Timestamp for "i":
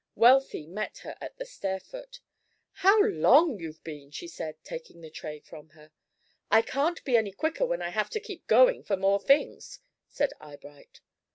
6.49-6.63, 7.83-7.89